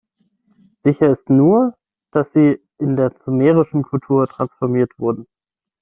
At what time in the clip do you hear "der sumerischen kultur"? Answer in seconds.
2.95-4.27